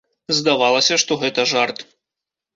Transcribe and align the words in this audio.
Здавалася, 0.37 0.97
што 1.03 1.19
гэта 1.25 1.47
жарт. 1.53 1.87